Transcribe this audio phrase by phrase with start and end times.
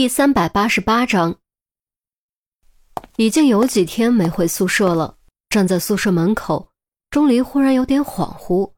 [0.00, 1.36] 第三百八十八章，
[3.16, 5.18] 已经有几天没回宿舍了。
[5.50, 6.72] 站在宿舍门口，
[7.10, 8.72] 钟离忽然有点恍惚。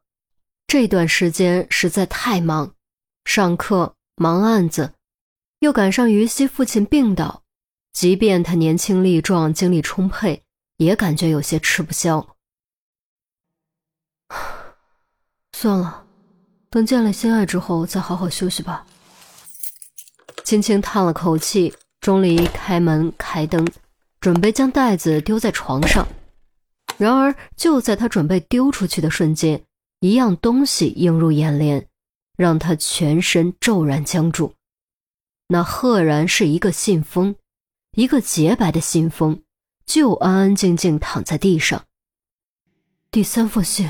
[0.67, 2.75] 这段时间实在太忙，
[3.23, 4.95] 上课忙案子，
[5.59, 7.43] 又赶上于西父亲病倒，
[7.93, 10.43] 即便他年轻力壮、精力充沛，
[10.75, 12.35] 也感觉有些吃不消。
[15.55, 16.05] 算了，
[16.69, 18.85] 等见了心爱之后再好好休息吧。
[20.43, 23.65] 轻轻叹了口气，钟离开门开灯，
[24.19, 26.07] 准备将袋子丢在床上。
[26.97, 29.63] 然而，就在他准备丢出去的瞬间，
[30.01, 31.87] 一样东西映入眼帘，
[32.37, 34.53] 让他全身骤然僵住。
[35.47, 37.35] 那赫然是一个信封，
[37.95, 39.41] 一个洁白的信封，
[39.85, 41.83] 就安安静静躺在地上。
[43.09, 43.89] 第三封信。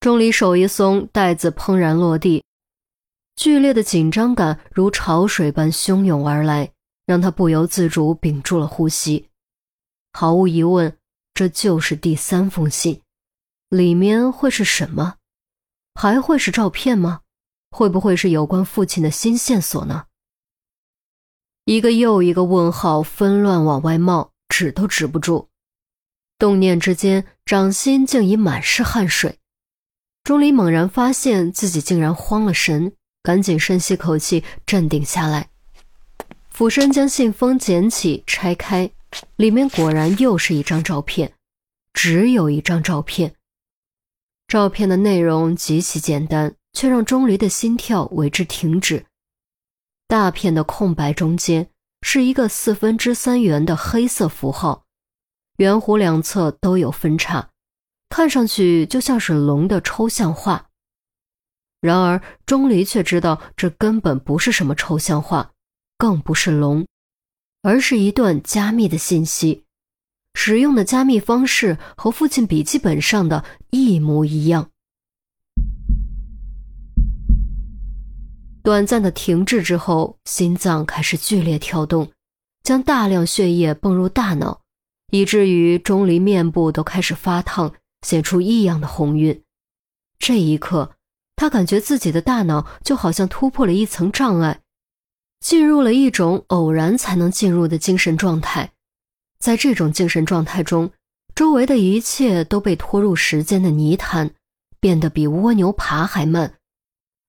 [0.00, 2.42] 钟离手一松，袋子砰然落地。
[3.42, 6.70] 剧烈的紧张感如潮水般汹涌而来，
[7.06, 9.30] 让他不由自主屏住了呼吸。
[10.12, 10.96] 毫无疑问，
[11.34, 13.02] 这就是第三封信，
[13.68, 15.16] 里面会是什么？
[15.96, 17.22] 还会是照片吗？
[17.72, 20.04] 会不会是有关父亲的新线索呢？
[21.64, 25.48] 一个又一个问号纷乱往外冒，止都止不住。
[26.38, 29.40] 动念之间，掌心竟已满是汗水。
[30.22, 32.94] 钟离猛然发现自己竟然慌了神。
[33.22, 35.48] 赶紧深吸口气，镇定下来，
[36.50, 38.90] 俯身将信封捡起，拆开，
[39.36, 41.32] 里面果然又是一张照片，
[41.92, 43.34] 只有一张照片。
[44.48, 49.06] 照片的内容极其简单，却让钟离的心跳为之停止。
[50.08, 51.68] 大片的空白中间
[52.02, 54.84] 是一个四分之三圆的黑色符号，
[55.58, 57.50] 圆弧两侧都有分叉，
[58.10, 60.70] 看上去就像是龙的抽象画。
[61.82, 65.50] 然而，钟离却知道这根本不是什么抽象画，
[65.98, 66.86] 更不是龙，
[67.60, 69.64] 而是一段加密的信息。
[70.34, 74.70] 使用的加密方式和父亲笔记本上的一模一样。
[78.62, 82.12] 短暂的停滞之后，心脏开始剧烈跳动，
[82.62, 84.60] 将大量血液泵入大脑，
[85.10, 87.74] 以至于钟离面部都开始发烫，
[88.06, 89.42] 显出异样的红晕。
[90.20, 90.94] 这一刻。
[91.42, 94.60] 他感觉自己的大脑就好像突破了一层障碍，
[95.40, 98.70] 进入了一种偶然才能进入的精神状态。
[99.40, 100.92] 在这种精神状态中，
[101.34, 104.30] 周围的一切都被拖入时间的泥潭，
[104.78, 106.54] 变得比蜗牛爬还慢，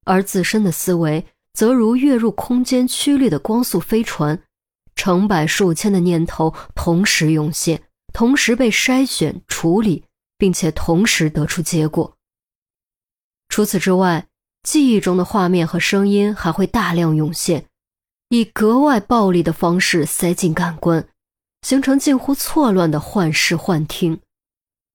[0.05, 1.25] 而自身的思维
[1.55, 4.43] 则如跃入空间曲率的光速飞船，
[4.95, 7.81] 成百数千的念头同时涌现，
[8.13, 10.03] 同时被筛选、处理，
[10.37, 12.15] 并且同时得出结果。
[13.53, 14.25] 除此之外，
[14.63, 17.67] 记忆中的画面和声音还会大量涌现，
[18.29, 21.07] 以格外暴力的方式塞进感官，
[21.61, 24.19] 形成近乎错乱的幻视幻听。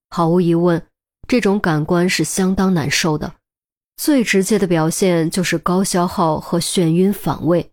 [0.09, 0.85] 毫无疑问，
[1.25, 3.35] 这种感官是相当难受的。
[3.95, 7.71] 最直接的表现就是高消耗和眩晕反胃。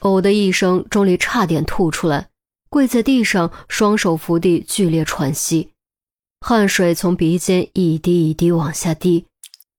[0.00, 2.30] 呕的一声，钟离差点吐出来，
[2.68, 5.70] 跪在地上，双手扶地，剧烈喘息。
[6.40, 9.26] 汗水从鼻尖一滴一滴往下滴，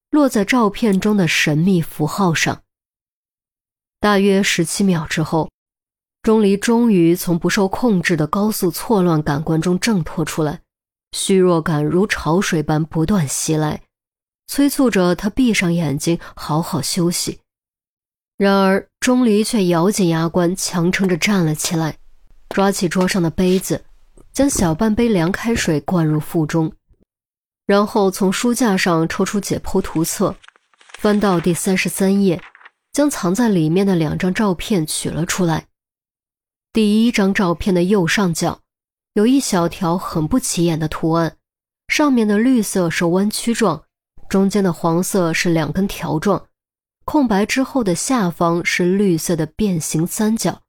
[0.09, 2.61] 落在照片中的神秘符号上。
[3.99, 5.49] 大约十七秒之后，
[6.21, 10.61] 钟离终于从不受控制的高速错乱感官中挣脱出来，
[11.13, 13.81] 虚弱感如潮水般不断袭来，
[14.47, 17.39] 催促着他闭上眼睛好好休息。
[18.37, 21.97] 然而，钟离却咬紧牙关，强撑着站了起来，
[22.49, 23.85] 抓起桌上的杯子。
[24.37, 26.71] 将小半杯凉开水灌入腹中，
[27.65, 30.35] 然后从书架上抽出解剖图册，
[30.99, 32.39] 翻到第三十三页，
[32.93, 35.65] 将藏在里面的两张照片取了出来。
[36.71, 38.61] 第一张照片的右上角
[39.13, 41.37] 有一小条很不起眼的图案，
[41.87, 43.85] 上面的绿色是弯曲状，
[44.29, 46.45] 中间的黄色是两根条状，
[47.05, 50.61] 空白之后的下方是绿色的变形三角，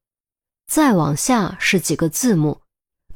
[0.67, 2.63] 再往下是几个字母。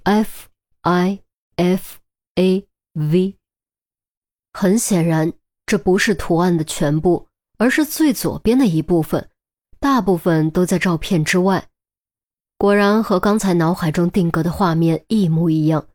[0.05, 0.49] F
[0.83, 1.21] I
[1.57, 1.99] F
[2.35, 3.37] A V，
[4.53, 5.33] 很显然，
[5.65, 9.29] 这不是图案的全部，而是最左边的一部分，
[9.79, 11.69] 大部分都在照片之外。
[12.59, 15.87] 果然和刚才脑海中定格的画面一模一样。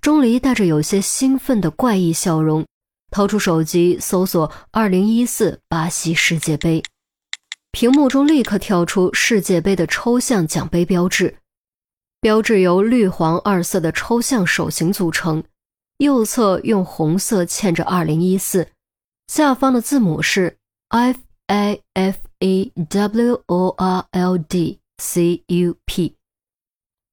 [0.00, 2.66] 钟离带着有些兴奋的怪异笑容，
[3.10, 6.82] 掏出手机搜索“二零一四巴西世界杯”，
[7.70, 11.38] 屏幕中立刻跳出世界杯的抽象奖杯标志。
[12.26, 15.44] 标志由绿黄二色的抽象手型组成，
[15.98, 18.66] 右侧用红色嵌着“二零一四”，
[19.32, 20.58] 下方的字母是
[20.88, 26.16] F A F A W O R L D C U P，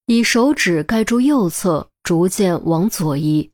[0.07, 3.51] 以手指盖住右侧，逐渐往左移。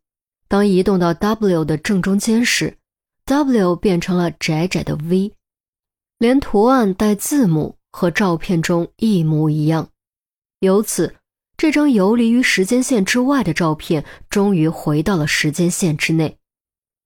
[0.47, 2.77] 当移动到 W 的正中间时
[3.25, 5.33] ，W 变成了窄窄的 V，
[6.19, 9.89] 连图案带字母和照片中一模一样。
[10.61, 11.17] 由此，
[11.59, 16.39] 这张游离于时间线之外的照片终于回到了时间线之内。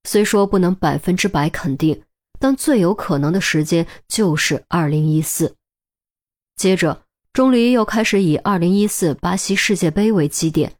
[0.04, 2.02] 虽说不能百分之百肯定。
[2.40, 5.56] 但最有可能的时间就是二零一四。
[6.56, 10.74] 接着，钟离又开始以二零一四巴西世界杯为基点，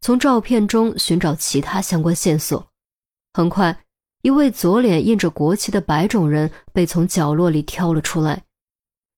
[0.00, 2.70] 从照片中寻找其他相关线索。
[3.34, 3.84] 很快，
[4.22, 8.44] 一位左脸印着国旗的白种人被从角落里挑了出来，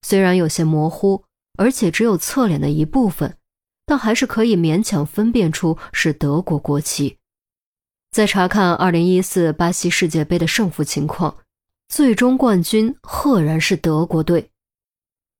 [0.01, 1.23] 虽然有些模糊，
[1.57, 3.37] 而且只有侧脸的一部分，
[3.85, 7.17] 但还是可以勉强分辨出是德国国旗。
[8.11, 11.37] 再查看二零一四巴西世界杯的胜负情况。
[11.89, 14.49] 最终冠军赫然是德国队。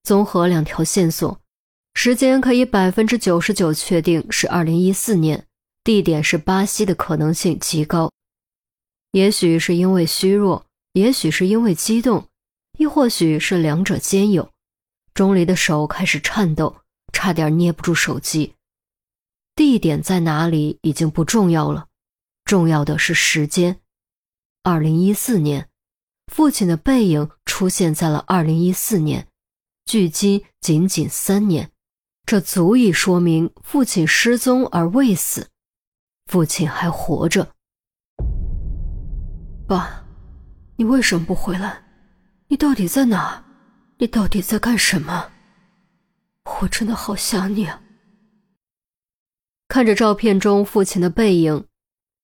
[0.04, 1.40] 综合两条线索，
[1.96, 5.48] 时间可以百分之九十九确定是二零一四年，
[5.84, 8.12] 地点是巴西的可能性极高。
[9.14, 12.28] 也许是因为虚弱，也许是因为激动，
[12.78, 14.52] 亦或许是两者兼有。
[15.16, 16.76] 钟离的手开始颤抖，
[17.14, 18.56] 差点捏不住手机。
[19.56, 21.88] 地点在哪里已经不重要了，
[22.44, 23.80] 重要的是时间，
[24.64, 25.70] 二零一四年。
[26.32, 29.28] 父亲的背影出现在了二零一四年，
[29.86, 31.70] 距今仅仅三年，
[32.26, 35.50] 这足以说明父亲失踪而未死，
[36.26, 37.54] 父亲还活着。
[39.68, 40.04] 爸，
[40.78, 41.84] 你为什么不回来？
[42.48, 43.44] 你到底在哪？
[43.98, 45.33] 你到底在干什么？
[46.62, 47.82] 我真的好想你啊！
[49.68, 51.66] 看着照片中父亲的背影，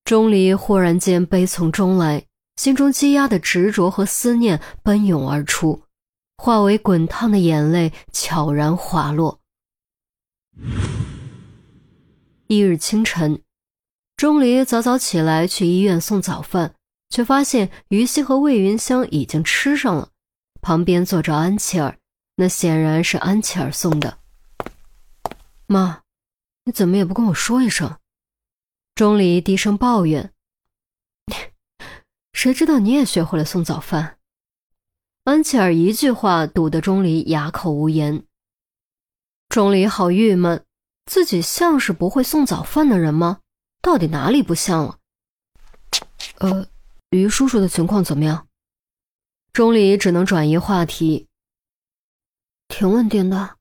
[0.04, 2.26] 钟离忽然间悲从中来。
[2.56, 5.84] 心中积压的执着和思念奔涌而出，
[6.38, 9.40] 化为滚烫的眼泪，悄然滑落。
[12.48, 13.42] 一日清晨，
[14.18, 16.76] 钟离早早起来去医院送早饭，
[17.10, 20.10] 却发现于西和魏云香已经吃上了，
[20.62, 21.98] 旁边坐着安琪儿，
[22.42, 24.18] 那显然是安琪儿送的。
[25.68, 26.04] 妈，
[26.64, 27.98] 你怎么也不跟我说一声？
[28.96, 30.32] 钟离低声抱怨。
[32.32, 34.20] 谁知道你也学会了送早饭？
[35.26, 38.24] 安琪儿一句话堵得钟离哑口无言。
[39.50, 40.64] 钟离好郁闷，
[41.08, 43.42] 自己像是不会送早饭的人吗？
[43.82, 44.98] 到底哪里不像了？
[46.38, 46.66] 呃，
[47.10, 48.48] 于叔叔的情况怎么样？
[49.52, 51.28] 钟离只能转移话题。
[52.70, 53.58] 挺稳定的，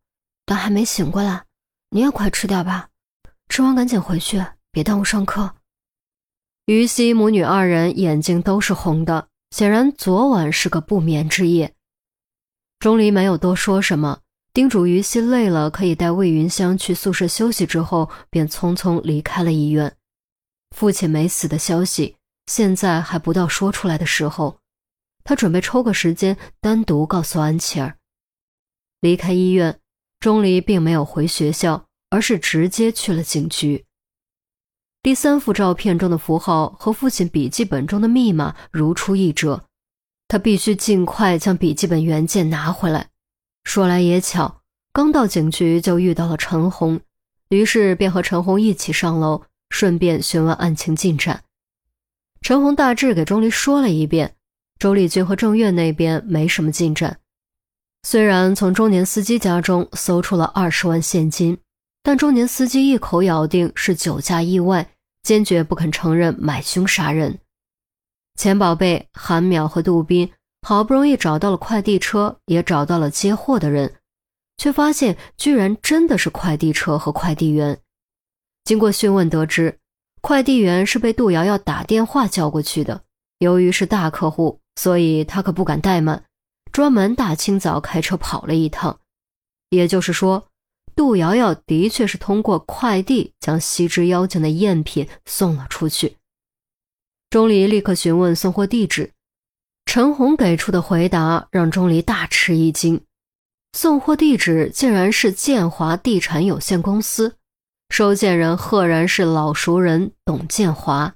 [0.47, 1.45] 但还没醒过来。
[1.91, 2.91] 你也快吃点吧，
[3.49, 5.57] 吃完赶紧回去，别耽误上课。
[6.67, 11.75] 于西母女二人眼睛都是红的，显然昨晚是个不眠之夜。
[12.79, 14.21] 钟离没有多说什么，
[14.53, 19.97] 叮嘱于西累了可以带魏云香去宿舍休息，之后便匆匆离开了医院。
[20.77, 22.17] 父亲没死的消息
[22.47, 24.61] 现在还不到说出来的时候，
[25.25, 27.98] 他准备抽个时间单独告诉安琪儿。
[29.01, 29.79] 离开医院，
[30.21, 33.85] 钟离并没有回学校，而是直接去了警局。
[35.01, 39.65] 第三幅照片中的符号和父亲笔记本中的密码如出一辙，
[40.27, 43.09] 他必须尽快将笔记本原件拿回来。
[43.65, 47.01] 说来也巧，刚到警局就遇到了陈红，
[47.51, 51.45] 于是便和陈红一起上楼，顺便询问案情进展。
[52.43, 54.35] 陈红大致给钟离说了一遍，
[54.79, 57.21] 周丽君和郑月那边没什么进展。
[58.11, 61.59] 虽然从中年司机家中搜出了二十万现金。
[62.03, 64.89] 但中年司机一口咬定是酒驾意外，
[65.23, 67.39] 坚决不肯承认买凶杀人。
[68.37, 73.97] 钱宝贝、韩淼和杜斌好不容易找到了快递车，也找到了接货的人，
[74.57, 77.79] 却发现居然真的是快递车和快递员。
[78.65, 79.77] 经过讯问得知，
[80.23, 83.03] 快递员是被杜瑶瑶打电话叫过去的。
[83.41, 86.25] 由于是大客户，所以他可不敢怠慢，
[86.79, 89.01] 专门大清早开车跑了一趟。
[89.71, 90.47] 也就是说。
[90.95, 96.17] 杜瑶瑶的确是通过快递将西之妖精的赝品送了出去。
[97.31, 99.13] 钟离立刻询问送货地址，
[99.87, 103.05] 陈红给出的回答让钟离大吃一惊，
[103.73, 107.37] 送货地址竟然是建华地产有限公司，
[107.91, 111.15] 收件人赫然是老熟人董建华。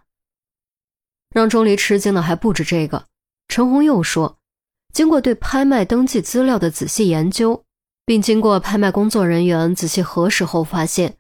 [1.35, 3.07] 让钟离吃惊的还不止这个，
[3.49, 4.39] 陈红又说，
[4.93, 7.65] 经过对拍卖登记资料的仔细研究。
[8.05, 11.15] 并经过拍卖工作人员仔细核实后发现，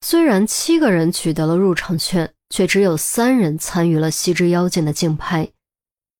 [0.00, 5.50] 虽然七个人取得了入场券，却只有三人参与了《西之妖精》的竞拍，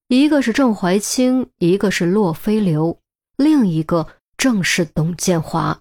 [0.09, 3.01] 一个是郑怀清，一个是洛飞流，
[3.39, 5.81] 另一个正是董建华。